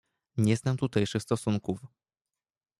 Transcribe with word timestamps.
"Nie 0.37 0.57
znam 0.57 0.77
tutejszych 0.77 1.21
stosunków." 1.21 1.79